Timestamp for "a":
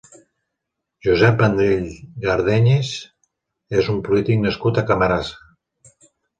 4.85-4.89